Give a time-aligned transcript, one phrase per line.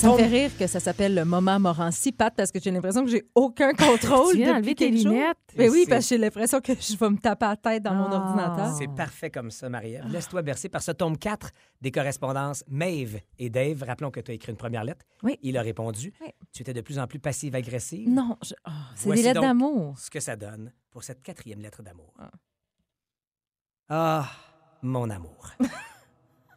[0.00, 3.04] Ça me fait rire que ça s'appelle le moment Morancy, Pat, parce que j'ai l'impression
[3.04, 5.36] que j'ai aucun contrôle Tu viens depuis d'enlever tes lunettes?
[5.56, 8.06] Mais oui, parce que j'ai l'impression que je vais me taper la tête dans mon
[8.10, 8.14] Ah.
[8.16, 8.74] ordinateur.
[8.78, 10.06] C'est parfait comme ça, Marie-Ève.
[10.10, 11.50] Laisse-toi bercer par ce tome 4
[11.80, 13.82] des correspondances Maeve et Dave.
[13.86, 15.04] Rappelons que tu as écrit une première lettre.
[15.22, 15.38] Oui.
[15.42, 16.12] Il a répondu.
[16.20, 16.28] Oui.
[16.52, 18.08] Tu étais de plus en plus passive-agressive.
[18.08, 19.98] Non, je- oh, c'est des lettres donc d'amour.
[19.98, 22.14] Ce que ça donne pour cette quatrième lettre d'amour.
[22.18, 22.30] Ah.
[23.90, 24.28] Ah,
[24.82, 25.50] mon amour.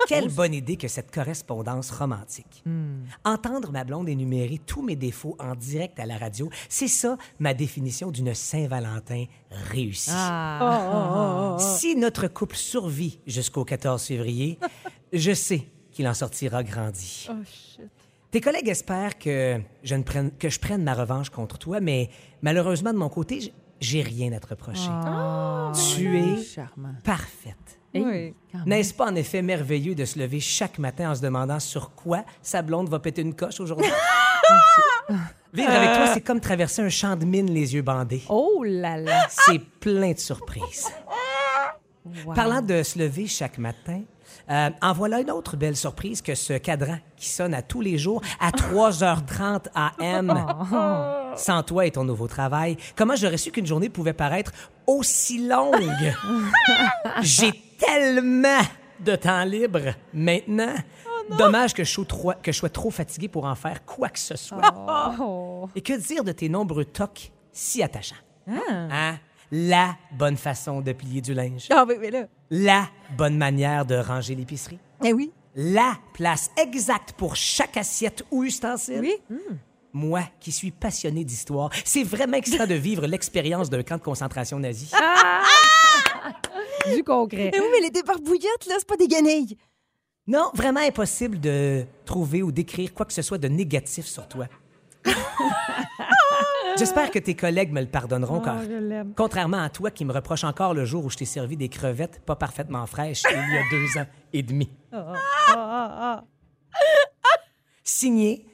[0.08, 2.64] Quelle bonne idée que cette correspondance romantique.
[2.66, 3.04] Hmm.
[3.24, 7.54] Entendre ma blonde énumérer tous mes défauts en direct à la radio, c'est ça ma
[7.54, 10.12] définition d'une Saint-Valentin réussie.
[10.14, 11.58] Ah.
[11.60, 14.60] Si notre couple survit jusqu'au 14 février,
[15.14, 17.28] je sais qu'il en sortira grandi.
[17.30, 17.90] Oh, shit.
[18.32, 22.10] Tes collègues espèrent que je, ne prenne, que je prenne ma revanche contre toi, mais
[22.42, 24.90] malheureusement, de mon côté, j'ai rien à te reprocher.
[25.96, 26.96] tu es Charmant.
[27.04, 27.80] parfaite.
[27.96, 28.34] Oui.
[28.66, 32.24] N'est-ce pas en effet merveilleux de se lever chaque matin en se demandant sur quoi
[32.42, 33.88] sa blonde va péter une coche aujourd'hui?
[35.54, 38.24] Vivre avec toi, c'est comme traverser un champ de mine les yeux bandés.
[38.30, 39.28] Oh là là.
[39.30, 40.88] C'est plein de surprises.
[42.36, 44.02] Parlant de se lever chaque matin,
[44.50, 47.98] euh, en voilà une autre belle surprise que ce cadran qui sonne à tous les
[47.98, 51.34] jours à 3h30 AM.
[51.36, 54.52] Sans toi et ton nouveau travail, comment j'aurais su qu'une journée pouvait paraître
[54.86, 56.14] aussi longue?
[57.22, 58.62] J'ai tellement
[59.00, 60.76] de temps libre maintenant.
[61.38, 64.20] Dommage que je, sois trop, que je sois trop fatigué pour en faire quoi que
[64.20, 64.62] ce soit.
[65.22, 65.70] Oh.
[65.74, 68.16] Et que dire de tes nombreux tocs si attachants?
[68.46, 69.18] Hein?
[69.56, 71.68] La bonne façon de plier du linge.
[71.70, 72.26] Ah oui, mais là.
[72.50, 74.80] La bonne manière de ranger l'épicerie.
[75.06, 75.32] Eh oui.
[75.56, 79.02] La place exacte pour chaque assiette ou ustensile.
[79.02, 79.14] Oui.
[79.94, 84.58] Moi, qui suis passionné d'histoire, c'est vraiment excitant de vivre l'expérience d'un camp de concentration
[84.58, 84.90] nazi.
[86.96, 87.52] Du concret.
[87.54, 89.56] Eh oui, mais les débarbouillettes, là, c'est pas des guenilles.
[90.26, 94.48] Non, vraiment impossible de trouver ou d'écrire quoi que ce soit de négatif sur toi.
[96.78, 99.14] J'espère que tes collègues me le pardonneront, car Oh, je l'aime.
[99.16, 102.22] contrairement à toi qui me reproche encore le jour où je t'ai servi des crevettes
[102.26, 104.70] pas parfaitement fraîches il y a deux ans et demi.
[107.84, 108.46] Signé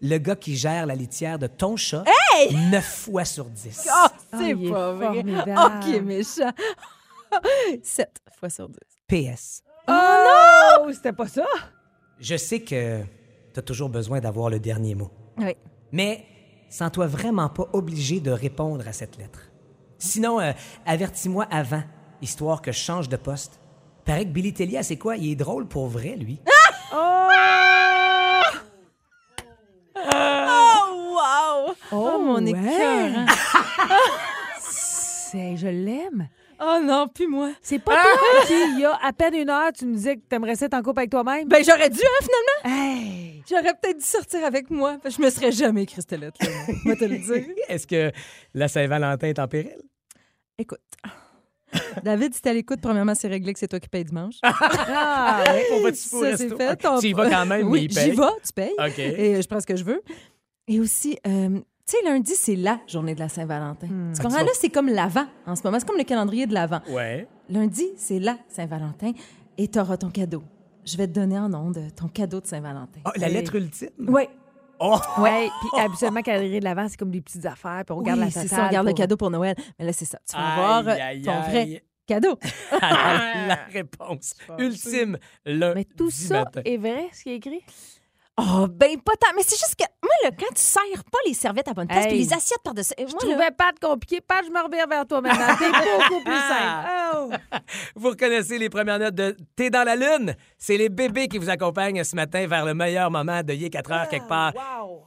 [0.00, 2.04] le gars qui gère la litière de ton chat
[2.70, 3.88] neuf fois sur dix.
[3.90, 5.24] Ah, Ah, c'est pas vrai.
[5.24, 6.50] Oh, est méchant.
[7.82, 8.76] 7 fois sur 10.
[9.08, 9.62] PS.
[9.88, 11.44] Oh, c'était pas ça?
[12.20, 13.02] Je sais que
[13.52, 15.10] t'as toujours besoin d'avoir le dernier mot.
[15.38, 15.54] Oui.
[15.92, 16.24] Mais
[16.74, 19.52] sens-toi vraiment pas obligé de répondre à cette lettre.
[19.98, 20.50] Sinon, euh,
[20.86, 21.84] avertis-moi avant,
[22.20, 23.60] histoire que je change de poste.
[24.04, 25.16] Paraît que Billy Tellier, c'est quoi?
[25.16, 26.40] Il est drôle pour vrai, lui.
[26.92, 27.28] Oh,
[31.14, 31.74] wow!
[31.92, 32.50] Oh, mon ouais.
[32.50, 33.24] écœur.
[34.60, 36.28] C'est, je l'aime.
[36.60, 37.52] Oh non, plus moi.
[37.60, 40.22] C'est pas toi qui, il y a à peine une heure, tu me disais que
[40.28, 41.48] t'aimerais ça être en couple avec toi-même?
[41.48, 42.26] Ben, j'aurais dû, hein,
[42.62, 42.82] finalement.
[42.82, 43.42] Hey!
[43.48, 44.98] J'aurais peut-être dû sortir avec moi.
[45.04, 46.20] Je me serais jamais écrit cette.
[46.40, 47.54] Je vais te le dire.
[47.68, 48.10] Est-ce que
[48.54, 49.76] la Saint-Valentin est en péril?
[50.58, 50.80] Écoute.
[52.02, 54.36] David, si t'es à l'écoute, premièrement, c'est réglé que c'est toi qui payes dimanche.
[54.42, 55.66] Ah, ouais.
[55.72, 56.84] On au Ça, c'est fait.
[56.84, 57.00] Ok.
[57.00, 58.10] Tu y vas quand même, mais oui, il paye.
[58.10, 58.74] j'y vais, tu payes.
[58.78, 58.98] OK.
[58.98, 60.02] Et euh, je prends ce que je veux.
[60.68, 63.88] Et aussi, euh, tu sais, lundi, c'est la journée de la Saint-Valentin.
[64.14, 64.38] Tu comprends?
[64.42, 65.78] Là, c'est comme l'Avent en ce moment.
[65.78, 66.80] C'est comme le calendrier de l'Avent.
[66.88, 67.28] Ouais.
[67.48, 69.12] Lundi, c'est la Saint-Valentin
[69.58, 70.42] et t'auras ton cadeau.
[70.84, 73.00] Je vais te donner en ondes ton cadeau de Saint-Valentin.
[73.04, 73.88] Ah, la lettre ultime?
[73.98, 74.22] Oui.
[74.80, 74.98] Oh!
[75.18, 78.24] Ouais, puis habituellement, calendrier de l'avant, c'est comme des petites affaires, puis on regarde oui,
[78.26, 79.54] la c'est ça, on regarde le cadeau pour Noël.
[79.78, 80.18] Mais là, c'est ça.
[80.28, 81.50] Tu vas aïe, ton aïe.
[81.50, 82.38] vrai cadeau.
[82.80, 85.16] la réponse ultime,
[85.46, 86.60] le Mais tout ça matin.
[86.64, 87.62] est vrai, ce qui est écrit?
[88.36, 89.28] Oh, ben pas tant.
[89.36, 92.04] Mais c'est juste que, moi, là, quand tu serres pas les serviettes à bonne place,
[92.06, 92.08] Hey.
[92.10, 92.92] puis les assiettes par-dessus.
[92.98, 94.20] Je Moi, là, trouvais pas de compliqué.
[94.20, 95.54] Pas, je me reviens vers toi maintenant.
[95.56, 95.70] T'es
[96.08, 96.88] beaucoup plus simple.
[97.14, 97.30] Oh.
[97.94, 100.34] Vous reconnaissez les premières notes de T'es dans la lune?
[100.58, 103.92] C'est les bébés qui vous accompagnent ce matin vers le meilleur moment de Yé 4
[103.92, 104.52] heures quelque part.
[104.54, 105.04] Wow!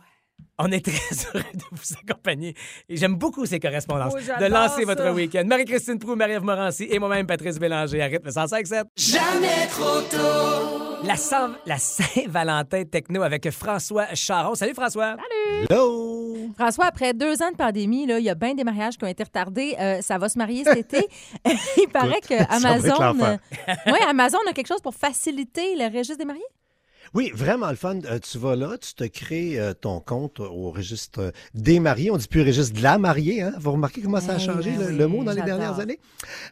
[0.60, 0.94] On est très
[1.36, 2.56] heureux de vous accompagner.
[2.88, 4.14] Et j'aime beaucoup ces correspondances.
[4.16, 4.96] Oh, de j'adore lancer ça.
[4.96, 5.44] votre week-end.
[5.46, 8.02] Marie-Christine Prou, Marie-Ève Morancy et moi-même, Patrice Bélanger.
[8.02, 8.86] À rythme 105.7.
[8.96, 10.87] Jamais trop tôt.
[11.04, 14.56] La, Saint- la Saint-Valentin techno avec François Charon.
[14.56, 15.16] Salut François.
[15.70, 16.50] Hello!
[16.58, 19.08] François, après deux ans de pandémie, là, il y a bien des mariages qui ont
[19.08, 19.76] été retardés.
[19.80, 21.08] Euh, ça va se marier cet été?
[21.78, 23.40] il paraît que Amazon, l'enfer.
[23.88, 26.44] ouais, Amazon a quelque chose pour faciliter le registre des mariés?
[27.18, 27.98] Oui, vraiment le fun.
[28.06, 32.12] Euh, tu vas là, tu te crées euh, ton compte au registre des mariés.
[32.12, 33.42] On dit plus registre de la mariée.
[33.42, 33.54] Hein?
[33.58, 35.80] Vous remarquez comment ça a Hey, changé ben le, oui, le mot dans les dernières
[35.80, 36.00] années?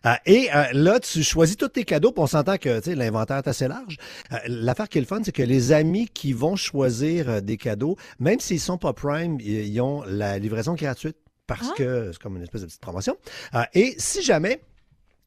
[0.08, 2.12] Euh, et euh, là, tu choisis tous tes cadeaux.
[2.12, 3.98] Puis on s'entend que tu sais, l'inventaire est assez large.
[4.32, 7.96] Euh, L'affaire qui est le fun, c'est que les amis qui vont choisir des cadeaux,
[8.18, 11.74] même s'ils sont pas Prime, ils ont la livraison gratuite parce Ah.
[11.78, 13.16] que c'est comme une espèce de petite promotion.
[13.54, 14.62] Euh, et si jamais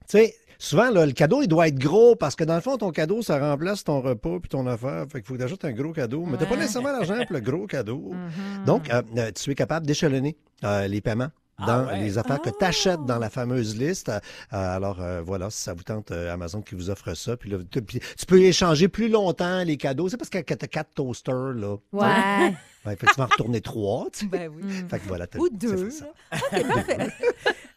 [0.08, 2.76] tu sais, souvent, là, le cadeau, il doit être gros parce que dans le fond,
[2.76, 5.04] ton cadeau, ça remplace ton repas puis ton affaire.
[5.10, 6.24] Fait qu'il faut que tu ajoutes un gros cadeau.
[6.26, 6.60] Mais t'as pas Ouais.
[6.60, 8.12] nécessairement l'argent pour le gros cadeau.
[8.28, 8.64] Mm-hmm.
[8.66, 11.28] Donc, euh, euh, tu es capable d'échelonner euh, les paiements
[11.60, 12.00] dans Ah ouais.
[12.00, 12.56] les affaires que Oh.
[12.58, 14.08] tu achètes dans la fameuse liste.
[14.10, 14.18] Euh,
[14.52, 17.36] alors, euh, voilà, si ça vous tente, euh, Amazon qui vous offre ça.
[17.36, 20.08] Puis là, tu, puis tu peux échanger plus longtemps les cadeaux.
[20.08, 21.76] C'est parce que tu as quatre toasters, là.
[21.92, 22.54] Ouais.
[22.86, 24.26] Ouais, fait que tu vas en retourner trois, tu sais.
[24.26, 24.62] ben oui.
[24.88, 25.26] Fait que voilà.
[25.26, 25.90] t'as- Ou deux.
[25.90, 26.06] ça.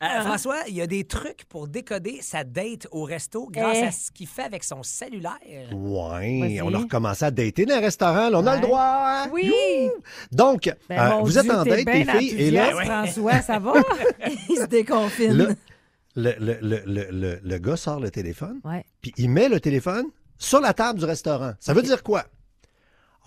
[0.03, 3.85] Euh, François, il y a des trucs pour décoder sa date au resto grâce Eh.
[3.85, 5.37] à ce qu'il fait avec son cellulaire.
[5.71, 6.61] Ouais, Vas-y.
[6.63, 8.29] on a recommencé à dater dans un restaurant.
[8.31, 8.81] là, on a le droit.
[8.81, 9.29] hein?
[9.31, 9.45] Oui.
[9.45, 9.91] Youhou!
[10.31, 13.73] Donc, Ben, euh, vous êtes en date, les filles, et là, François, ça va?
[14.49, 15.33] il se déconfine.
[15.37, 15.55] le,
[16.15, 18.83] le, le, le, le, le- le gars sort le téléphone, Ouais.
[19.01, 20.05] puis il met le téléphone
[20.39, 21.53] sur la table du restaurant.
[21.59, 22.25] Ça veut dire quoi?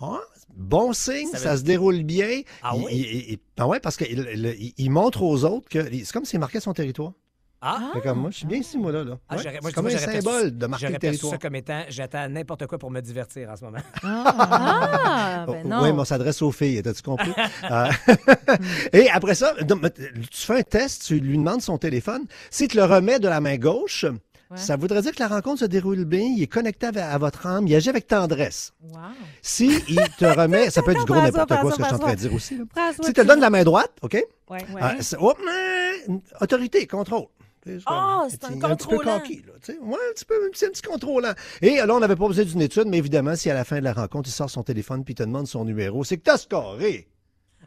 [0.01, 0.19] Ah,
[0.55, 2.41] bon signe, Ça se déroule bien.
[2.61, 2.91] Ah Il- oui?
[2.93, 6.25] il- il- il- ah ouais, parce qu'il il, il montre aux autres que c'est comme
[6.25, 7.13] s'il marquait son territoire.
[7.61, 9.03] Ah, Fait comme moi, je suis bien ici, moi, là.
[9.03, 9.17] là.
[9.27, 11.31] Ah, Ouais, c'est comme un symbole de marquer le territoire.
[11.31, 13.79] ça comme étant j'attends n'importe quoi pour me divertir en ce moment.
[14.03, 15.81] Ah, ben non.
[15.81, 17.31] Oui, mais on s'adresse aux filles, t'as-tu compris?
[17.71, 17.87] Euh,
[18.93, 19.65] et après ça, tu
[20.45, 22.25] fais un test, tu lui demandes son téléphone.
[22.51, 24.05] Si tu le remets de la main gauche,
[24.53, 27.47] ça voudrait dire que la rencontre se déroule bien, il est connecté à, à votre
[27.47, 28.73] âme, il agit avec tendresse.
[28.83, 28.99] Wow.
[29.41, 31.95] Si il te remet, ça peut être du gros n'importe quoi, ce que je suis
[31.95, 32.57] en train de dire aussi.
[32.57, 32.63] là.
[32.93, 34.13] Si tu te de la main droite, OK?
[34.49, 34.59] Ouais.
[34.79, 37.25] Ah, oh, mais, autorité, contrôle.
[37.87, 39.79] Ah, c'est un un petit peu coquille, là, tu sais.
[39.79, 41.33] Ouais, un petit peu, un petit, un petit contrôlant.
[41.63, 43.83] Et là, on n'avait pas besoin d'une étude, mais évidemment, si à la fin de
[43.83, 46.37] la rencontre, il sort son téléphone puis il te demande son numéro, c'est que t'as
[46.37, 47.07] scoré.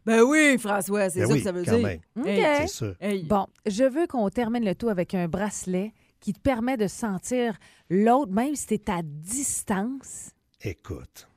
[0.06, 1.86] Ben oui, François, c'est Ben ça oui, que ça veut quand dire.
[1.86, 2.00] même.
[2.16, 2.26] OK.
[2.60, 2.94] C'est sûr.
[3.00, 3.24] Hey.
[3.24, 7.58] Bon, je veux qu'on termine le tout avec un bracelet qui te permet de sentir
[7.90, 10.30] l'autre, même si tu es à distance.
[10.62, 11.28] Écoute,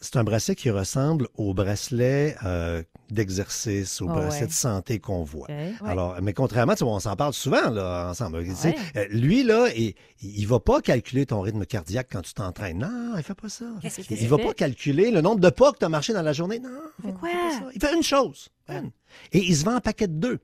[0.00, 4.46] c'est un bracelet qui ressemble au bracelet euh, d'exercice, au Ah bracelet ouais.
[4.48, 5.48] de santé qu'on voit.
[5.48, 5.72] Ouais.
[5.84, 8.44] Alors, mais contrairement, tu on s'en parle souvent là, ensemble.
[8.44, 8.76] Tu sais, Ouais.
[8.96, 12.78] euh, lui, là, il, il va pas calculer ton rythme cardiaque quand tu t'entraînes.
[12.78, 13.64] Non, il fait pas ça.
[13.80, 14.44] Qu'est-ce Il, qu'il va fait?
[14.44, 16.58] pas calculer le nombre de pas que tu as marché dans la journée.
[16.58, 16.70] Non,
[17.02, 17.28] fait quoi?
[17.30, 17.70] il fait pas ça.
[17.74, 18.48] Il fait une chose.
[18.68, 18.90] une.
[19.32, 20.40] Et il se vend en paquet de deux.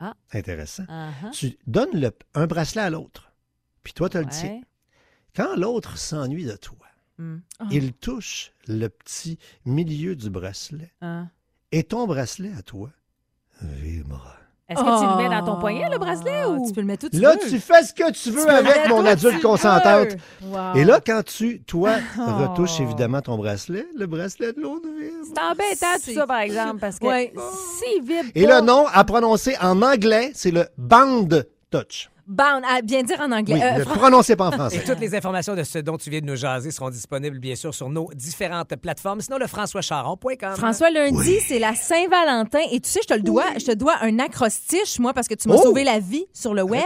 [0.00, 0.16] Ah.
[0.32, 0.84] Intéressant.
[0.84, 1.30] Uh-huh.
[1.32, 3.32] Tu donnes le- un bracelet à l'autre.
[3.82, 4.60] Puis toi, tu le tiens.
[5.36, 6.76] Quand l'autre s'ennuie de toi,
[7.18, 7.40] Hmm.
[7.70, 11.28] il touche le petit milieu du bracelet Hein.
[11.70, 12.90] et ton bracelet à toi
[13.60, 14.34] vibre.
[14.70, 16.66] Est-ce que tu le mets dans ton poignet, le bracelet, Ah, ou...
[16.66, 17.48] Tu peux le mettre où tu Là, veux.
[17.50, 20.16] tu fais ce que tu veux avec mon adulte consentante.
[20.42, 20.76] Wow.
[20.76, 22.22] Et là, quand tu, toi, Oh.
[22.48, 25.16] retouches évidemment ton bracelet, le bracelet de l'autre vibre.
[25.24, 27.32] C'est embêtant, tout ça, par exemple, parce que Ouais.
[27.82, 28.60] s'il vibre Et pas...
[28.60, 31.26] le nom à prononcer en anglais, c'est le band
[31.70, 32.08] touch.
[32.30, 33.54] Bound, à bien dire en anglais.
[33.56, 34.82] Oui, Euh, ne Fran- prononcez pas en Et français.
[34.86, 37.74] toutes les informations de ce dont tu viens de nous jaser seront disponibles, bien sûr,
[37.74, 39.20] sur nos différentes plateformes.
[39.20, 40.54] Sinon, le françoischaron.com.
[40.56, 42.60] François, lundi, c'est la Saint-Valentin.
[42.70, 45.34] Et tu sais, je te le dois, je te dois un acrostiche, moi, parce que
[45.34, 45.62] tu m'as Oh!
[45.62, 46.82] sauvé la vie sur le web.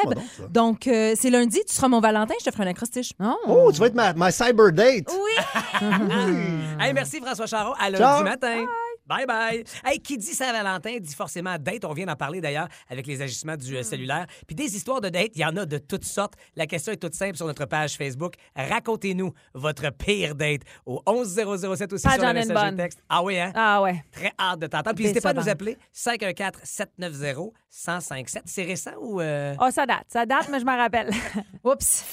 [0.51, 3.13] Donc, euh, c'est lundi, tu seras mon Valentin, je te ferai un acrostiche.
[3.21, 3.37] Non.
[3.47, 5.09] Oh, tu vas être ma, ma cyber date.
[5.13, 6.25] Oui!
[6.81, 7.75] Hey, merci François Charon.
[7.79, 8.23] À lundi Ciao.
[8.25, 8.57] matin.
[8.57, 8.67] Bye
[9.07, 9.65] bye.
[9.85, 11.85] Hey, qui dit Saint-Valentin dit forcément date.
[11.85, 14.27] On vient d'en parler d'ailleurs avec les agissements du euh, cellulaire.
[14.47, 16.35] Puis des histoires de date, il y en a de toutes sortes.
[16.57, 18.35] La question est toute simple sur notre page Facebook.
[18.57, 22.77] Racontez-nous votre pire date au 11007 aussi Ah, sur le message bonne.
[22.77, 22.99] texte.
[23.09, 23.53] Ah oui, hein?
[23.55, 24.03] Ah ouais.
[24.11, 24.97] Très hâte de t'entendre.
[24.97, 28.41] Puis n'hésitez pas à nous appeler 514-790-1057.
[28.47, 29.21] C'est récent ou...
[29.21, 30.05] euh, Oh, ça date.
[30.09, 31.11] Ça date, mais je m'en rappelle.
[31.65, 32.05] Oups!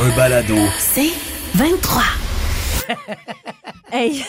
[0.00, 0.54] Un balado.
[0.78, 1.10] C'est
[1.54, 2.02] 23.
[3.90, 4.22] Hey,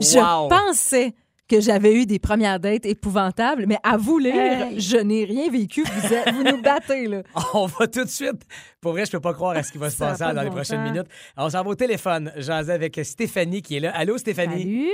[0.00, 0.48] je Wow.
[0.48, 1.12] pensais
[1.48, 4.80] que j'avais eu des premières dates épouvantables, mais à vous lire, Hey.
[4.80, 5.82] je n'ai rien vécu.
[5.84, 7.22] Vous, êtes- vous nous battez, là.
[7.54, 8.42] On va tout de suite.
[8.80, 10.30] Pour vrai, je peux pas croire à ce qui va se Ça a passer pas
[10.30, 10.92] de dans les bon prochaines sens.
[10.92, 11.08] minutes.
[11.36, 12.32] On s'en va au téléphone.
[12.36, 13.90] J'en ai avec Stéphanie qui est là.
[13.94, 14.62] Allô, Stéphanie?
[14.62, 14.88] Salut.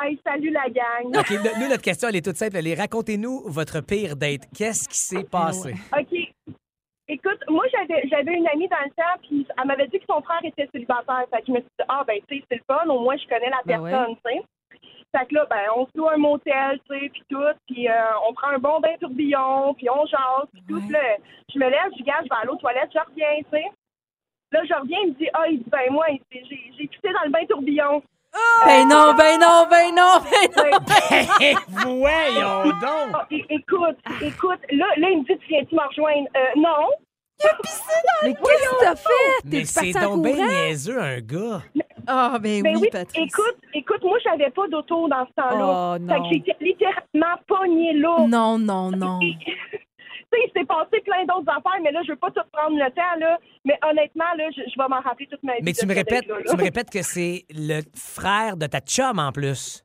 [0.00, 1.20] Hey, salut la gang.
[1.20, 2.56] OK, le- nous, notre question, elle est toute simple.
[2.56, 4.42] Elle est racontez-nous votre pire date.
[4.56, 5.74] Qu'est-ce qui s'est passé?
[5.92, 6.31] OK.
[7.12, 10.22] Écoute, moi, j'avais j'avais une amie dans le temps, puis elle m'avait dit que son
[10.22, 11.24] frère était célibataire.
[11.30, 13.16] Fait que je me suis dit, ah, ben, tu sais, c'est le fun, au moins,
[13.18, 14.42] je connais la Ben personne, tu sais.
[15.14, 17.92] Fait que là, ben, on se loue un motel, tu sais, puis tout, puis euh,
[18.26, 20.80] on prend un bon bain tourbillon, puis on jase, puis tout.
[20.90, 21.00] Là,
[21.52, 23.66] je me lève, je gage, je vais aller aux toilettes, je reviens, tu sais.
[24.52, 26.86] Là, je reviens, il me dit, ah, il dit, ben moi, il dit, j'ai j'ai
[26.86, 28.02] pissé dans le bain tourbillon.
[28.64, 30.78] Ben non, ben non, ben non, ben non.
[31.10, 33.12] Ben, voyons donc!
[33.12, 36.28] Ah, é- écoute, écoute, là, là, il me dit, tu viens-tu me rejoindre?
[36.34, 36.88] Euh, non.
[38.24, 39.10] Mais qu'est-ce que t'as fait?
[39.44, 40.46] Mais T'es c'est parti en donc bien courant?
[40.48, 41.62] niaiseux, un gars.
[42.06, 43.24] Ah, ben, Ben oui, oui, Patrice.
[43.32, 45.94] écoute, écoute, moi, j'avais pas d'auto dans ce temps-là.
[45.94, 46.14] Oh, non.
[46.14, 48.16] Fait que j'étais littéralement pognée là.
[48.28, 49.18] Non, non, non.
[49.20, 52.76] tu sais, il s'est passé plein d'autres affaires, mais là, je veux pas tout prendre
[52.76, 53.38] le temps, là.
[53.64, 55.60] Mais honnêtement, là, je, je vais m'en rappeler toute ma vie.
[55.62, 56.44] Mais tu me ce répètes, date-là, là.
[56.50, 59.84] tu me répètes que c'est le frère de ta chum en plus.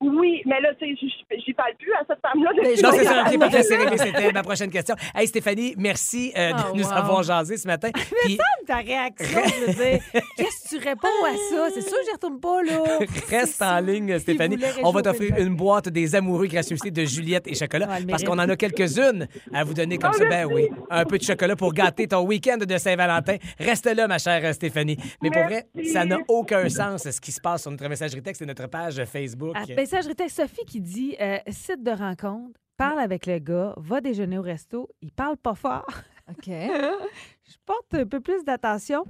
[0.00, 1.08] Oui, mais là, tu sais,
[1.44, 2.50] j'y parle plus à cette femme-là.
[2.54, 4.94] Ben, Non, je c'est ça, ok, parfait, c'est réglé, c'était ma prochaine question.
[5.14, 6.92] Hey Stéphanie, merci euh, de Oh, nous wow.
[6.92, 7.88] avoir jasé ce matin.
[8.24, 10.00] Puis Ta réaction, je veux dire,
[10.36, 11.68] qu'est-ce que tu réponds à ça?
[11.74, 12.98] C'est sûr que j'y retourne pas, là.
[13.30, 14.56] reste en ligne, Stéphanie.
[14.56, 17.86] voulait On va réchauffer t'offrir le une boîte des amoureux gracieusetés de Juliette et chocolat
[17.88, 18.26] Ah, elle parce mérite.
[18.36, 20.24] qu'on en a quelques-unes à vous donner comme ça.
[20.26, 23.36] Ben oui, un peu de chocolat pour gâter ton week-end de Saint-Valentin.
[23.58, 24.96] Reste là, ma chère Stéphanie.
[25.22, 25.90] Mais pour vrai, Merci.
[25.92, 29.02] ça n'a aucun sens ce qui se passe sur notre messagerie texte et notre page
[29.04, 29.54] Facebook.
[29.56, 34.38] À texte Sophie qui dit euh, site de rencontre, parle avec le gars, va déjeuner
[34.38, 35.86] au resto, il parle pas fort.
[36.28, 36.46] OK.
[36.48, 39.04] Je porte un peu plus d'attention.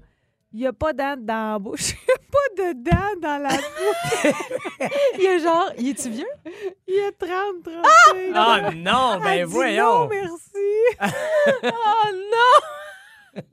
[0.52, 1.92] Il n'y a pas de dents dans la bouche.
[1.92, 4.32] Il n'y a pas de dents dans la bouche.
[5.18, 6.26] Il y a genre, il est-tu vieux?
[6.86, 7.82] Il y a 30, 35.
[8.34, 10.00] Ah non, ben Elle dit voyons.
[10.04, 11.10] Non, merci.
[11.64, 13.52] Oh non!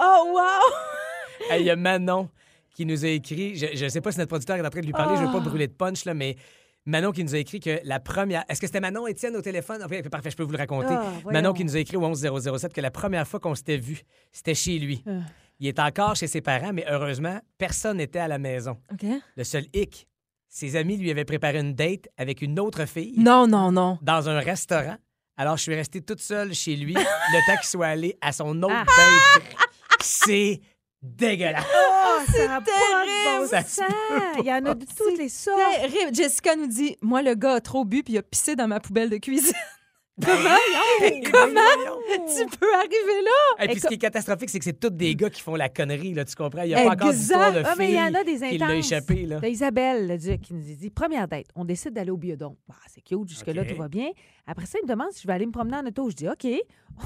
[0.00, 1.50] Oh wow!
[1.50, 2.28] Hey, Il y a Manon
[2.74, 3.56] qui nous a écrit.
[3.56, 5.26] Je ne sais pas si notre producteur est en train de lui parler, je ne
[5.28, 5.48] veux pas Ah.
[5.48, 6.36] brûler de punch, là, mais
[6.86, 8.44] Manon qui nous a écrit que la première.
[8.48, 9.82] Est-ce que c'était Manon Étienne au téléphone?
[9.82, 10.92] Ok, parfait, je peux vous le raconter.
[10.92, 11.12] Ah.
[11.32, 14.02] Manon qui nous a écrit au 11007 que la première fois qu'on s'était vu,
[14.32, 15.02] c'était chez lui.
[15.06, 15.20] Ah.
[15.60, 18.76] Il est encore chez ses parents, mais heureusement, personne n'était à la maison.
[18.92, 19.06] OK.
[19.36, 20.06] Le seul hic,
[20.48, 23.98] ses amis lui avaient préparé une date avec une autre fille Non, non, non.
[24.02, 24.96] dans un restaurant.
[25.36, 26.92] Alors, je suis restée toute seule chez lui
[27.32, 28.84] le temps qu'il soit allé à son autre Ah.
[28.84, 29.56] date.
[30.02, 30.60] C'est
[31.04, 31.64] dégueulasse.
[31.64, 33.52] Oh, ça n'a pas de terrible.
[33.52, 33.84] bon Ça.
[34.38, 35.60] Il y en a de toutes les sortes.
[35.80, 36.14] Terrible.
[36.14, 38.80] Jessica nous dit Moi, le gars a trop bu puis il a pissé dans ma
[38.80, 39.52] poubelle de cuisine.
[40.20, 40.30] Comment?
[42.36, 43.64] tu peux arriver là?
[43.64, 45.68] Et puis, ce qui est catastrophique, c'est que c'est tous des gars qui font la
[45.68, 46.62] connerie, là, tu comprends?
[46.62, 48.50] Il n'y a pas encore d'histoire de Ah, mais il y en a des fille
[48.50, 48.92] qui l'a intenses.
[48.92, 49.38] échappé, là.
[49.40, 52.56] T'as Isabelle, le duc, qui nous dit première date, on décide d'aller au biodon.
[52.68, 54.10] Bah, c'est cute, jusque-là, tout va bien.
[54.46, 56.08] Après ça, il me demande si je vais aller me promener en auto.
[56.10, 56.46] Je dis OK.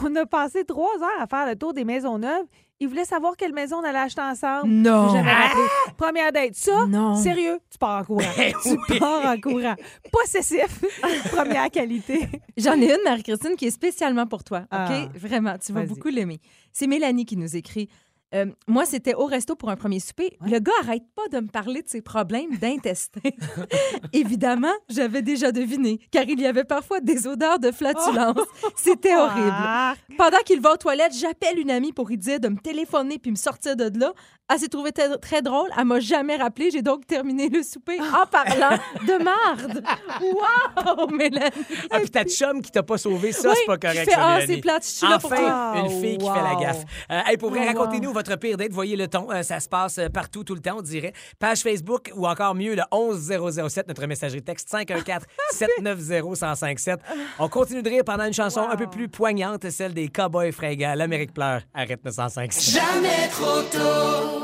[0.05, 2.45] On a passé trois heures à faire le tour des maisons neuves.
[2.81, 4.69] Il voulait savoir quelle maison on allait acheter ensemble.
[4.69, 5.09] Non.
[5.13, 5.63] Jamais rappelé.
[5.97, 7.17] Première date, ça, Non.
[7.17, 8.23] sérieux, tu pars en courant.
[8.37, 8.99] Ben tu oui.
[9.01, 9.75] pars en courant.
[10.13, 10.81] Possessif,
[11.33, 12.29] première qualité.
[12.57, 14.61] J'en ai une, Marie-Christine, qui est spécialement pour toi.
[14.61, 14.69] OK?
[14.71, 15.07] Ah.
[15.17, 16.41] Vraiment, tu vas beaucoup l'aimer.
[16.73, 17.89] C'est Mélanie qui nous écrit.
[18.35, 20.37] Euh, moi, c'était au resto pour un premier souper.
[20.43, 23.21] Le gars arrête pas de me parler de ses problèmes d'intestin.
[24.13, 28.47] Évidemment, j'avais déjà deviné, car il y avait parfois des odeurs de flatulence.
[28.77, 29.51] C'était horrible.
[29.51, 29.95] Ah.
[30.19, 33.31] Pendant qu'il va aux toilettes, j'appelle une amie pour lui dire de me téléphoner puis
[33.31, 34.13] me sortir de là.
[34.51, 35.69] Elle s'est trouvée très, drôle.
[35.79, 36.71] Elle m'a jamais rappelé.
[36.71, 38.77] J'ai donc terminé le souper en parlant
[39.07, 39.83] de marde.
[40.23, 41.51] Wow, Mélanie!
[41.91, 44.17] Ah, puis ta chum qui t'a pas sauvé, ça, Oui, c'est pas correct, fait, ça,
[44.21, 45.75] Ah, c'est plate, je suis là pour Enfin, toi.
[45.85, 46.85] une fille qui fait la gaffe.
[47.11, 47.67] Euh, hey, pour vrai, wow.
[47.67, 48.73] racontez-nous votre pire date.
[48.73, 49.31] Voyez le ton.
[49.31, 51.13] Euh, ça se passe euh, partout, tout le temps, on dirait.
[51.39, 56.97] Page Facebook ou encore mieux, le 11007, notre messagerie texte 514-790-1057.
[57.39, 60.95] On continue de rire pendant une chanson un peu plus poignante, celle des Cowboys fringants.
[60.97, 61.61] L'Amérique pleure.
[61.75, 62.75] Arrête 957.
[62.75, 64.38] Ça n'a pas de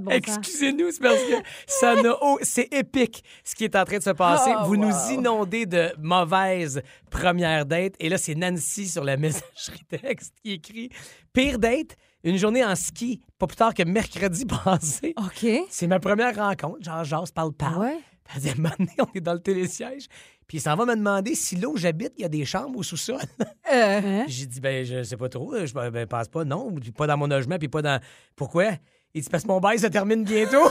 [0.00, 0.10] bon.
[0.10, 1.34] Excusez-nous, c'est parce que
[1.66, 4.52] ça n'a c'est épique ce qui est en train de se passer.
[4.58, 7.94] Oh, Vous nous inondez de mauvaises premières dates.
[8.00, 10.90] Et là, c'est Nancy sur la messagerie texte qui écrit
[11.32, 15.14] Pire date, une journée en ski, pas plus tard que mercredi passé.
[15.16, 15.46] OK.
[15.70, 16.82] C'est ma première rencontre.
[16.82, 17.80] Genre, genre, parle, parle.
[17.80, 17.98] Ouais.
[18.38, 18.50] Dit,
[18.98, 20.06] on est dans le télésiège.
[20.52, 22.78] Puis il s'en va me demander si là où j'habite, il y a des chambres
[22.78, 23.16] au sous-sol.
[23.72, 24.24] Euh, Hein?
[24.28, 25.54] J'ai dit, ben, je sais pas trop.
[25.64, 26.74] Je ben, pense pas, non.
[26.94, 27.98] Pas dans mon logement, puis pas dans.
[28.36, 28.72] Pourquoi?
[29.14, 30.68] Il dit, parce que mon bail se termine bientôt.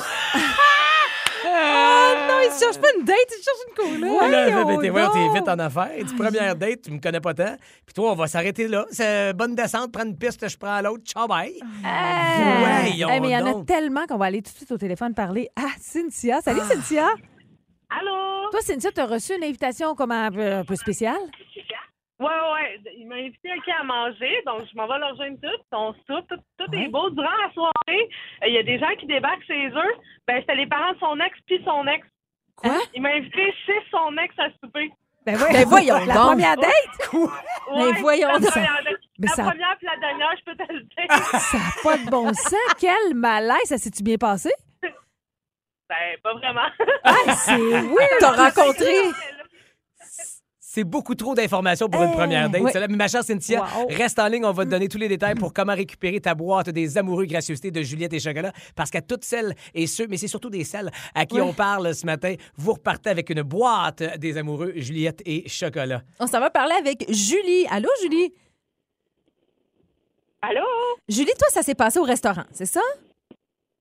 [1.43, 4.21] Ah non, il cherche pas une date, il cherche une coloc.
[4.31, 5.89] Là, ben, t'es, vite en affaires.
[5.97, 7.55] Il dit, première date, tu me connais pas tant.
[7.83, 8.85] Puis toi, on va s'arrêter là.
[8.91, 11.03] C'est bonne descente, prends une piste, je prends l'autre.
[11.03, 11.59] Ciao, bye.
[11.81, 13.65] Voyons Hey, mais il y en a donc.
[13.65, 16.41] tellement qu'on va aller tout de suite au téléphone parler à Cynthia.
[16.41, 17.07] Salut, Cynthia.
[17.89, 18.30] Allô?
[18.51, 21.19] Toi, Cynthia, tu as reçu une invitation comme un peu, un peu spéciale?
[22.19, 22.79] Ouais, ouais.
[22.97, 25.63] Il m'a invité à manger, donc je m'en vais leur rejoindre tout.
[25.71, 26.83] On soupe, tout, tout Ouais.
[26.83, 27.09] est beau.
[27.09, 28.09] Durant la soirée,
[28.43, 29.93] euh, il y a des gens qui débarquent chez eux.
[30.27, 32.05] Ben, c'était les parents de son ex puis son ex.
[32.55, 32.77] Quoi?
[32.93, 34.91] Il m'a invité chez son ex à souper.
[35.25, 35.53] Ben, ouais.
[35.53, 36.25] Ben voyons La donc.
[36.27, 37.13] première date?
[37.75, 38.51] Mais voyons la donc.
[38.51, 38.79] première,
[39.17, 41.39] Mais la ça- première puis la dernière, je peux te le dire.
[41.39, 42.55] Ça n'a pas de bon sens.
[42.79, 43.57] Quel malaise.
[43.65, 44.51] Ça s'est-tu bien passé?
[45.91, 46.69] Ben, pas vraiment.
[47.03, 48.19] Ah, c'est weird.
[48.21, 48.95] T'as rencontré.
[50.57, 52.61] C'est beaucoup trop d'informations pour une première date.
[52.89, 53.87] Mais ma chère Cynthia, Wow.
[53.89, 54.45] reste en ligne.
[54.45, 57.71] On va te donner tous les détails pour comment récupérer ta boîte des amoureux gracieusetés
[57.71, 58.53] de Juliette et Chocolat.
[58.73, 61.93] Parce qu'à toutes celles et ceux, mais c'est surtout des celles à qui on parle
[61.93, 66.03] ce matin, vous repartez avec une boîte des amoureux Juliette et Chocolat.
[66.21, 67.67] On s'en va parler avec Julie.
[67.69, 68.33] Allô, Julie?
[70.41, 70.61] Allô?
[71.09, 72.79] Julie, toi, ça s'est passé au restaurant, c'est ça?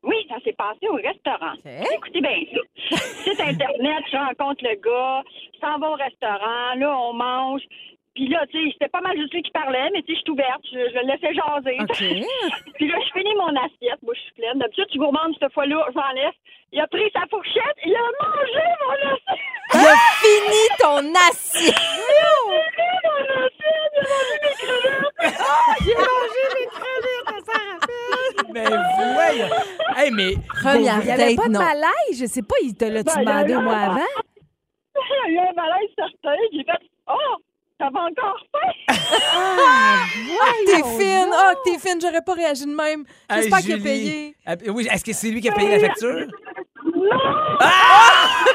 [0.02, 1.54] Oui, ça s'est passé au restaurant.
[1.94, 2.96] Écoutez bien ça.
[2.96, 5.22] Site Internet, je rencontre le gars,
[5.54, 7.62] je s'en va au restaurant, là, on mange.
[8.14, 10.22] Puis là, tu sais, c'était pas mal juste lui qui parlait, mais tu sais, je
[10.22, 11.78] suis ouverte, je, je le laissais jaser.
[12.74, 14.58] Puis là, je finis mon assiette, moi, je suis pleine.
[14.58, 16.34] D'habitude, tu gourmandes cette fois-là, j'en laisse.
[16.72, 19.44] Il a pris sa fourchette, il a mangé mon assiette.
[19.74, 21.74] Il a fini ton assiette!
[22.50, 25.36] Il a fini mon assiette, il a mangé mes crevettes.
[25.40, 27.60] Ah, J'ai mangé mes crevettes, ça.
[28.52, 29.48] Mais voyons!
[29.96, 30.34] Hey, mais.
[30.48, 31.60] Première Il n'y avait date, pas de non.
[31.60, 33.74] malaise, je sais pas, il te l'a-tu Ben, il y a demandé eu au mois
[33.74, 34.00] un- avant?
[35.28, 36.36] Il y a eu un malaise certain.
[36.52, 37.36] J'ai fait, oh,
[37.78, 38.72] ça va encore faim.
[40.42, 41.30] Ah, T'es voyons fine!
[41.32, 43.04] Oh, que t'es fine, j'aurais pas réagi de même.
[43.28, 43.82] Hey, J'espère qu'il a Julie.
[43.84, 44.36] payé.
[44.46, 46.26] Ah, Oui, est-ce que c'est lui qui a payé la facture?
[46.84, 46.98] Ben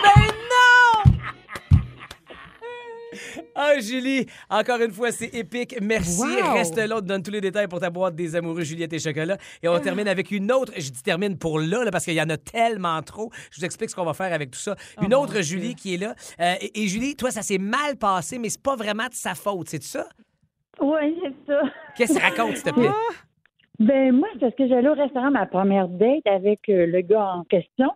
[0.04, 0.35] non!
[3.56, 5.76] Ah, Julie, encore une fois, c'est épique.
[5.82, 6.22] Merci.
[6.22, 6.54] Wow.
[6.54, 9.00] Reste là, on te donne tous les détails pour ta boîte des amoureux Juliette et
[9.00, 9.38] Chocolat.
[9.64, 10.74] Et on termine avec une autre.
[10.76, 13.32] Je dis termine pour là, là, parce qu'il y en a tellement trop.
[13.52, 14.76] Je vous explique ce qu'on va faire avec tout ça.
[15.02, 16.16] Une autre Julie qui est là.
[16.40, 19.36] Euh, et, et Julie, toi, ça s'est mal passé, mais c'est pas vraiment de sa
[19.36, 20.08] faute, c'est ça?
[20.82, 21.62] Oui, c'est ça.
[21.96, 22.90] Qu'est-ce que raconte, s'il te plaît?
[23.80, 27.26] Ben moi, c'est parce que j'allais au restaurant ma première date avec euh, le gars
[27.26, 27.92] en question.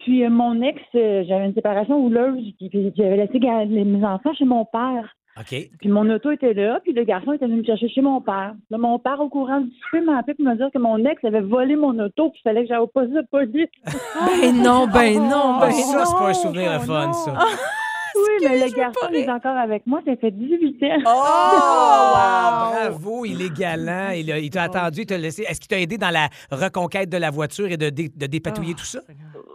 [0.00, 2.52] Puis euh, mon ex, euh, j'avais une séparation houleuse.
[2.58, 5.16] Puis, puis j'avais laissé mes enfants chez mon père.
[5.40, 5.52] OK.
[5.80, 8.54] Puis mon auto était là, puis le garçon était venu me chercher chez mon père.
[8.70, 11.24] Là, mon père, au courant du souper, m'a appelé pour me dire que mon ex
[11.24, 13.66] avait volé mon auto, puis il fallait que j'aille au poste de police.
[13.84, 16.04] Ben non, ben non, Ah, ben ça, non.
[16.04, 17.32] c'est pas un souvenir fun, ça.
[18.16, 20.98] oui, mais le garçon est encore avec moi, ça fait 18 ans.
[21.04, 22.70] Oh, wow!
[22.90, 24.10] Bravo, il est galant.
[24.14, 25.42] Il, a- il t'a attendu, il t'a laissé.
[25.42, 28.74] Est-ce qu'il t'a aidé dans la reconquête de la voiture et de, dé- de dépatouiller
[28.74, 29.00] tout ça?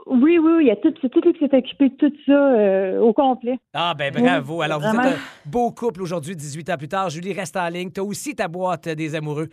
[0.09, 2.31] Oui, oui, il y a tout, c'est tout lui qui s'est occupé de tout ça
[2.31, 3.57] euh, au complet.
[3.73, 4.59] Ah, ben bravo.
[4.59, 7.09] Oui, Alors, vous êtes un beau couple aujourd'hui, 18 ans plus tard.
[7.09, 7.91] Julie reste en ligne.
[7.91, 9.49] T'as aussi ta boîte des amoureux.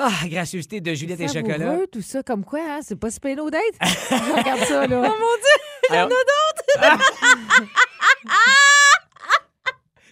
[0.00, 1.78] Ah, gracieuseté de Juliette et Chocolat.
[1.90, 2.78] Tout ça, comme quoi, hein?
[2.82, 3.62] C'est pas si payé nos dates.
[3.80, 4.96] Regarde ça, là.
[5.04, 5.96] Oh mon Dieu!
[5.96, 6.78] Alors- d'autres!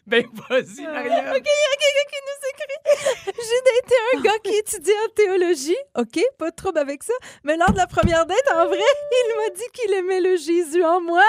[0.07, 1.33] Ben, vas-y, Maria.
[1.33, 2.79] OK, il y a quelqu'un qui nous écrit?
[3.27, 5.77] J'ai daté un gars qui étudie en théologie.
[5.97, 7.13] OK, pas de trouble avec ça.
[7.43, 10.85] Mais lors de la première date, en vrai, il m'a dit qu'il aimait le Jésus
[10.85, 11.25] en moi.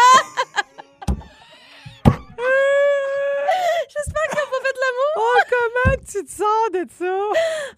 [3.89, 5.13] J'espère qu'il n'a pas fait de l'amour.
[5.17, 7.17] Oh, comment tu te sors de ça?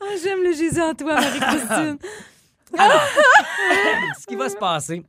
[0.01, 1.97] Ah, J'aime le Jésus en toi, Marie-Christine.
[2.77, 3.01] Alors,
[4.19, 5.03] ce qui va se passer.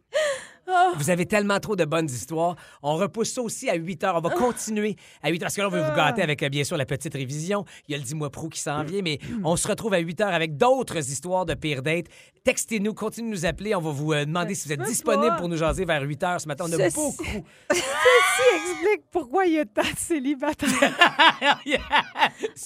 [0.71, 0.93] Oh.
[0.97, 2.57] Vous avez tellement trop de bonnes histoires.
[2.83, 4.17] On repousse ça aussi à 8 heures.
[4.17, 5.47] On va continuer à 8 heures.
[5.47, 7.65] Parce que là, on veut vous gâter avec, euh, bien sûr, la petite révision.
[7.89, 9.99] Il y a le 10 mois pro qui s'en vient, mais on se retrouve à
[9.99, 12.07] 8 heures avec d'autres histoires de pire date.
[12.45, 13.75] Textez-nous, continuez de nous appeler.
[13.75, 15.37] On va vous euh, demander si vous êtes disponible pas.
[15.37, 16.65] pour nous jaser vers 8 heures ce matin.
[16.69, 17.25] On a Ceci- beaucoup.
[17.71, 20.71] Ceci explique pourquoi il y a tant de célibataires.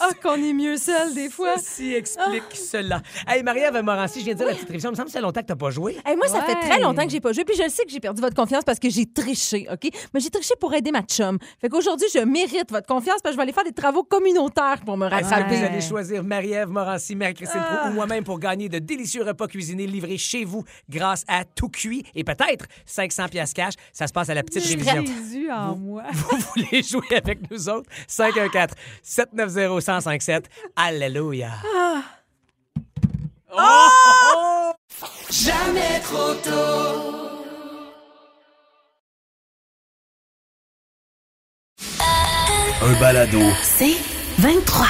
[0.00, 1.56] Ah, qu'on est mieux seul des fois.
[1.58, 3.00] Ceci explique cela.
[3.26, 4.90] Hey, Marie-Ève Morancy, je viens de dire la petite révision.
[4.90, 5.96] Il me semble que ça fait longtemps que tu pas joué.
[6.04, 7.90] Hey, moi, ça fait très longtemps que j'ai pas joué, puis je le sais que
[7.94, 9.88] j'ai perdu votre confiance parce que j'ai triché, OK?
[10.12, 11.38] Mais j'ai triché pour aider ma chum.
[11.60, 14.80] Fait qu'aujourd'hui, je mérite votre confiance parce que je vais aller faire des travaux communautaires
[14.84, 15.56] pour me que rattraper.
[15.56, 17.88] vous allez choisir Marie-Ève Morancy, Marie-Christine Ah.
[17.90, 22.04] Ou moi-même pour gagner de délicieux repas cuisinés livrés chez vous grâce à Tout Cuit
[22.14, 23.74] et peut-être 500 pièces cash.
[23.92, 25.04] Ça se passe à la petite révision.
[25.04, 26.02] Jésus en moi.
[26.12, 27.88] Vous voulez jouer avec nous autres?
[28.08, 30.48] 514 790 1057.
[30.76, 31.50] Alléluia.
[31.76, 32.02] Ah.
[33.56, 34.72] Oh!
[35.30, 37.43] Jamais trop tôt.
[42.82, 43.38] Un balado.
[43.62, 43.94] C'est
[44.38, 44.86] 23.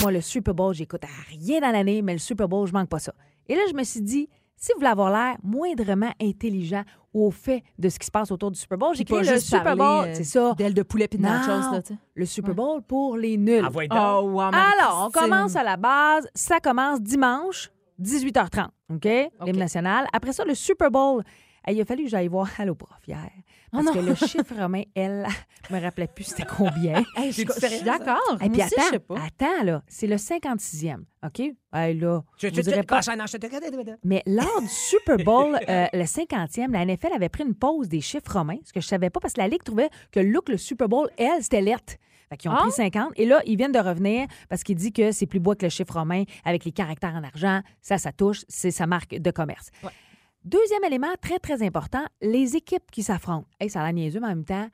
[0.00, 2.88] Moi, le Super Bowl, j'écoute à rien dans l'année, mais le Super Bowl, je manque
[2.88, 3.12] pas ça.
[3.48, 7.62] Et là, je me suis dit, si vous voulez avoir l'air moindrement intelligent au fait
[7.78, 10.14] de ce qui se passe autour du Super Bowl, j'ai créé le Super Bowl, euh,
[10.14, 10.54] c'est ça.
[10.56, 11.80] D'aile de poulet puis de nachos, là,
[12.14, 13.66] le Super Bowl pour les nuls.
[13.90, 14.18] Ah.
[14.20, 16.28] Oh, wow, Alors, on commence à la base.
[16.34, 17.70] Ça commence dimanche,
[18.00, 19.04] 18h30, OK?
[19.44, 20.06] L'hymne national.
[20.12, 21.22] Après ça, le Super Bowl.
[21.64, 23.18] Hey, il a fallu que j'aille voir Allo Prof hier.
[23.70, 24.04] Parce Oh que non.
[24.06, 25.26] le chiffre romain, elle,
[25.68, 27.02] je me rappelais plus c'était combien.
[27.16, 28.18] Hey, je, je suis d'accord.
[28.42, 29.20] Et puis je sais attends, pas.
[29.24, 31.40] attends, là, c'est le 56e, OK?
[31.72, 32.48] Hey, là, je
[32.82, 37.12] pas- ah, non, je te- Mais lors du Super Bowl, euh, le 50e, la NFL
[37.14, 39.48] avait pris une pause des chiffres romains, ce que je savais pas parce que la
[39.48, 41.94] Ligue trouvait que look, le Super Bowl, elle, c'était lettre.
[42.28, 42.62] Fait qu'ils ont Ah.
[42.62, 45.54] pris 50 et là, ils viennent de revenir parce qu'il dit que c'est plus beau
[45.54, 47.60] que le chiffre romain avec les caractères en argent.
[47.82, 49.70] Ça, ça touche, c'est sa marque de commerce.
[50.44, 53.46] Deuxième élément très, très important, les équipes qui s'affrontent.
[53.60, 54.68] Hey, ça a l'air niaiseux, mais en même temps,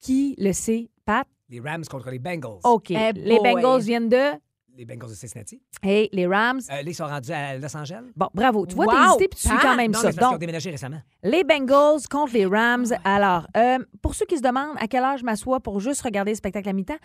[0.00, 1.26] qui le sait, Pat?
[1.50, 2.58] Les Rams contre les Bengals.
[2.64, 2.90] OK.
[2.90, 3.38] Eh les.
[3.40, 4.32] Bengals viennent de...
[4.76, 5.60] Les Bengals de Cincinnati.
[5.82, 6.60] Hey, les Rams...
[6.70, 8.04] Euh, là, ils sont rendus à Los Angeles.
[8.14, 8.64] Bon, bravo.
[8.64, 10.08] Tu vois, Wow, t'es hésité puis tu suis quand même non, ça.
[10.10, 11.00] ont Donc, déménagé récemment.
[11.22, 12.86] les Bengals contre les Rams.
[13.04, 16.30] Alors, euh, pour ceux qui se demandent à quelle heure je m'assois pour juste regarder
[16.30, 16.98] le spectacle à mi-temps,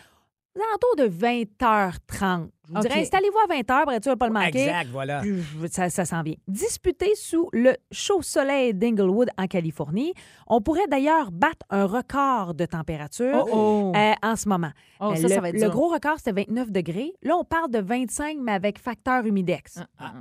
[0.62, 2.50] alentours de 20h30.
[2.68, 2.82] Je vous OK.
[2.88, 4.64] dirais, installez-vous à 20h, après tu vas pas le manquer.
[4.68, 5.22] Exact, voilà.
[5.24, 6.36] Je- Ça, ça s'en vient.
[6.48, 10.14] Disputé sous le chaud soleil d'Inglewood en Californie.
[10.48, 13.94] On pourrait d'ailleurs battre un record de température Oh, oh.
[13.96, 14.72] euh, en ce moment.
[15.00, 15.72] Oh, Euh, ça, le, ça va être le dur.
[15.72, 17.14] gros record, c'était 29 degrés.
[17.24, 19.80] Là, on parle de 25, mais avec facteur humidex.
[19.80, 20.14] Ah, ah.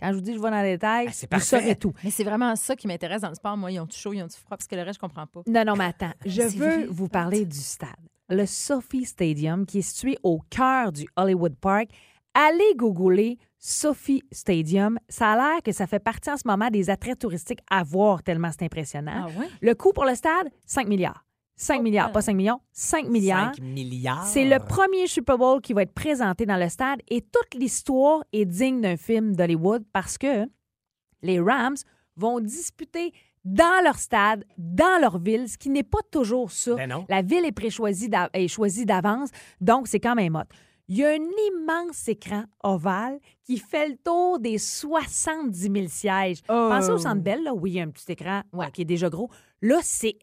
[0.00, 1.92] Quand je vous dis, je vais dans les détails, Ah, c'est vous saurez tout.
[2.02, 3.56] Mais c'est vraiment ça qui m'intéresse dans le sport.
[3.58, 4.56] Moi, ils ont-tu chaud, ils ont-tu froid?
[4.56, 5.42] Parce que le reste, je comprends pas.
[5.46, 6.12] Non, non, mais attends.
[6.24, 7.90] Je C'est veux vrai, vous parler du stade.
[8.30, 11.90] Le Sophie Stadium, qui est situé au cœur du Hollywood Park.
[12.32, 15.00] Allez googler Sophie Stadium.
[15.08, 18.22] Ça a l'air que ça fait partie en ce moment des attraits touristiques à voir
[18.22, 19.26] tellement c'est impressionnant.
[19.26, 19.48] Ah ouais?
[19.60, 21.26] Le coût pour le stade, 5 milliards.
[21.56, 23.54] 5 milliards, pas 5 millions, 5 milliards.
[23.56, 24.24] 5 milliards.
[24.26, 28.22] C'est le premier Super Bowl qui va être présenté dans le stade et toute l'histoire
[28.32, 30.48] est digne d'un film d'Hollywood parce que
[31.20, 31.76] les Rams
[32.16, 33.12] vont disputer
[33.44, 36.74] dans leur stade, dans leur ville, ce qui n'est pas toujours ça.
[36.74, 37.04] Ben non.
[37.08, 40.54] La ville est préchoisie est choisie d'avance, donc c'est quand même hot.
[40.88, 46.38] Il y a un immense écran ovale qui fait le tour des 70 000 sièges.
[46.48, 46.68] Oh.
[46.68, 48.86] Pensez au Centre Bell, là, où il y a un petit écran ouais, qui est
[48.86, 49.30] déjà gros.
[49.62, 50.18] Là, c'est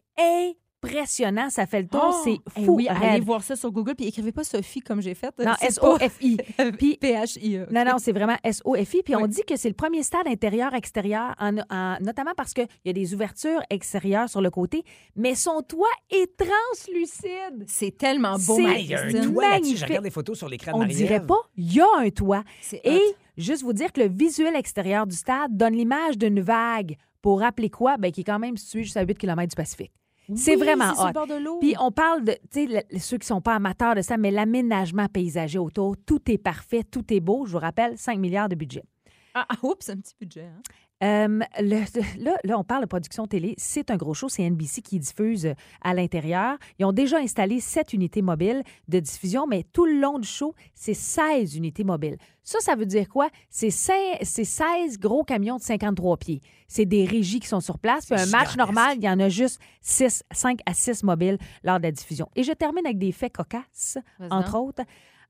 [0.82, 1.50] impressionnant.
[1.50, 2.00] Ça fait le tour.
[2.14, 2.20] Oh!
[2.24, 2.74] C'est Eh fou.
[2.76, 5.32] oui, allez voir ça sur Google, puis écrivez pas Sophie comme j'ai fait.
[5.38, 6.36] Non, S-O-F-I.
[6.78, 7.66] Puis, P-H-I-E.
[7.70, 9.02] non, non, c'est vraiment S-O-F-I.
[9.02, 12.90] Puis on dit que c'est le premier stade intérieur-extérieur, en, en- notamment parce qu'il y
[12.90, 14.84] a des ouvertures extérieures sur le côté,
[15.16, 17.64] mais son toit est translucide.
[17.66, 19.32] C'est tellement beau, C'est- Hey, il y a un Marie-Christine.
[19.32, 19.60] toit là-dessus.
[19.62, 19.78] magnifique.
[19.78, 22.44] Je regarde les photos sur l'écran de On dirait pas, il y a un toit.
[22.84, 23.14] Et hot.
[23.36, 26.96] juste vous dire que le visuel extérieur du stade donne l'image d'une vague.
[27.20, 27.96] Pour rappeler quoi?
[27.96, 29.92] Ben, qui est quand même situé juste à 8 km du Pacifique.
[30.34, 31.12] C'est Oui, vraiment hot.
[31.12, 31.58] bord de l'eau.
[31.60, 35.06] Puis on parle de, tu sais, ceux qui sont pas amateurs de ça, mais l'aménagement
[35.06, 37.46] paysager autour, tout est parfait, tout est beau.
[37.46, 38.84] Je vous rappelle, 5 milliards de budget.
[39.40, 40.46] Ah, ah, oups, un petit budget.
[40.46, 40.62] Hein?
[41.00, 43.54] Euh, le- là, là, on parle de production télé.
[43.56, 44.28] C'est un gros show.
[44.28, 46.58] C'est NBC qui diffuse euh, à l'intérieur.
[46.80, 50.56] Ils ont déjà installé sept unités mobiles de diffusion, mais tout le long du show,
[50.74, 52.16] c'est 16 unités mobiles.
[52.42, 53.28] Ça, ça veut dire quoi?
[53.48, 56.40] C'est 16, c'est 16 gros camions de 53 pieds.
[56.66, 58.06] C'est des régies qui sont sur place.
[58.06, 61.78] Puis un match normal, il y en a juste 6, 5 à 6 mobiles lors
[61.78, 62.28] de la diffusion.
[62.34, 63.98] Et je termine avec des faits cocasses,
[64.32, 64.82] entre autres.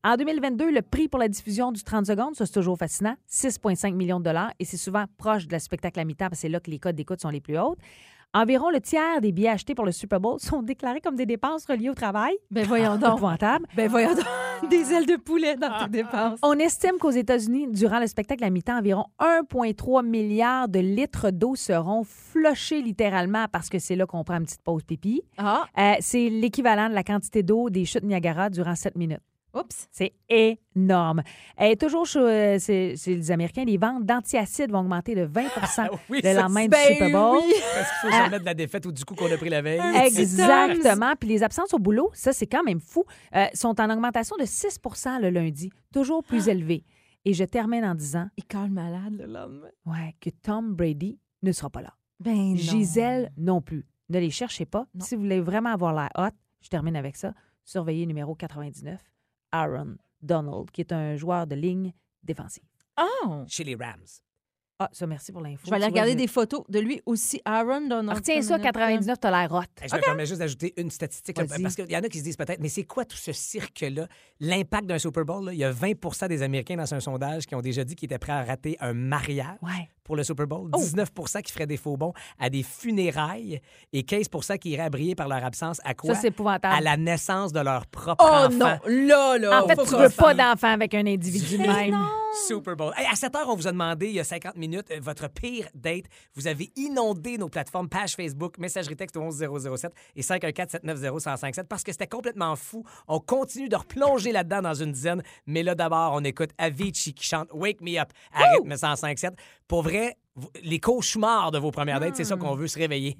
[0.05, 3.95] En 2022, le prix pour la diffusion du 30 secondes, ça c'est toujours fascinant, 6,5
[3.95, 6.49] millions de dollars et c'est souvent proche de la spectacle à mi-temps parce que c'est
[6.49, 7.79] là que les codes d'écoute sont les plus hautes.
[8.33, 11.65] Environ le tiers des billets achetés pour le Super Bowl sont déclarés comme des dépenses
[11.67, 12.35] reliées au travail.
[12.51, 13.17] Ben voyons donc.
[13.17, 13.67] Épouvantable.
[13.75, 14.25] Ben voyons donc.
[14.71, 16.39] Des ailes de poulet dans tes dépenses.
[16.43, 21.55] On estime qu'aux États-Unis, durant le spectacle à mi-temps, environ 1,3 milliard de litres d'eau
[21.55, 25.23] seront flushés littéralement parce que c'est là qu'on prend une petite pause pipi.
[25.39, 29.21] Ah, Euh, c'est l'équivalent de la quantité d'eau des chutes Niagara durant 7 minutes.
[29.55, 29.89] Oups.
[29.91, 31.23] C'est énorme.
[31.61, 35.49] Et toujours chez, euh, chez- chez les Américains, les ventes d'antiacides vont augmenter de 20
[36.11, 37.39] Oui, le lendemain du Ben Super Bowl.
[37.45, 37.53] oui.
[37.75, 38.25] Parce qu'il faut Ah.
[38.25, 39.81] jamais de la défaite ou du coup qu'on a pris la veille.
[40.07, 41.15] Exactement.
[41.19, 44.45] Puis les absences au boulot, ça, c'est quand même fou, euh, sont en augmentation de
[44.45, 44.79] 6
[45.21, 46.85] le lundi, toujours plus élevé.
[47.25, 49.69] Et je termine en disant Il colle malade le lendemain.
[49.87, 51.95] ouais, que Tom Brady ne sera pas là.
[52.21, 52.57] Ben non.
[52.57, 53.85] Gisèle non plus.
[54.09, 54.87] Ne les cherchez pas.
[54.95, 55.05] Non.
[55.05, 57.35] Si vous voulez vraiment avoir l'air hot, je termine avec ça.
[57.65, 58.99] Surveillez numéro 99,
[59.53, 62.65] Aaron Donald, qui est un joueur de ligne défensive.
[63.01, 63.45] Oh!
[63.47, 64.05] Chez les Rams.
[64.81, 65.63] Ah, ça, merci pour l'info.
[65.65, 67.41] Je vais aller regarder des photos de lui aussi.
[67.45, 68.17] Aaron Donald.
[68.19, 69.63] Retiens ça, 99, t'as l'air hot.
[69.85, 72.23] Je me permets juste d'ajouter une statistique, là, parce qu'il y en a qui se
[72.23, 74.07] disent peut-être, mais c'est quoi tout ce cirque-là?
[74.39, 77.57] L'impact d'un Super Bowl, là, il y a 20% des Américains dans un sondage qui
[77.57, 79.89] ont déjà dit qu'ils étaient prêts à rater un mariage Ouais.
[80.09, 80.79] Pour le Super Bowl, Oh!
[80.81, 83.61] 19% qui feraient des faux bons à des funérailles
[83.93, 86.15] et 15% qui iraient briller par leur absence à quoi?
[86.15, 86.75] Ça, c'est épouvantable.
[86.75, 88.51] à la naissance de leur propre Oh enfant.
[88.51, 88.79] non!
[88.87, 89.63] Là, là!
[89.63, 91.97] En fait, tu veux pas d'enfant avec un individu même.
[92.47, 92.93] Super Bowl.
[92.97, 95.29] Hey, à cette heure, on vous a demandé, il y a 50 minutes, euh, votre
[95.31, 96.05] pire date.
[96.35, 101.93] Vous avez inondé nos plateformes, page Facebook, messagerie texte au 11007 et 514-790-1057 parce que
[101.93, 102.85] c'était complètement fou.
[103.09, 105.23] On continue de replonger là-dedans dans une dizaine.
[105.47, 109.35] Mais là, d'abord, on écoute Avicii qui chante Wake Me Up à rythme 1057.
[109.69, 110.17] Pour vrai,
[110.63, 113.19] les cauchemars de vos premières dates, c'est ça qu'on veut se réveiller.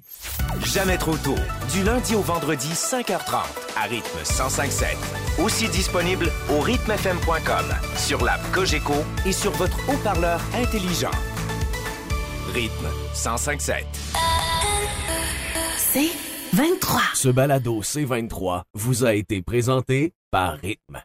[0.65, 1.35] Jamais trop tôt.
[1.71, 3.43] Du lundi au vendredi, 5h30,
[3.77, 4.97] à rythme 1057.
[5.43, 8.95] Aussi disponible au rythmefm.com, sur l'app Cogeco
[9.27, 11.11] et sur votre haut-parleur intelligent.
[12.51, 13.85] Rythme 1057.
[15.77, 16.09] C'est
[16.53, 17.01] 23.
[17.13, 20.99] Ce balado C23 vous a été présenté par Rythme.